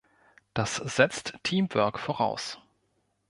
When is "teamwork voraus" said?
1.43-2.57